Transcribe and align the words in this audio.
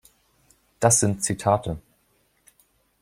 Das 0.79 0.99
sind 0.99 1.23
Zitate. 1.23 1.79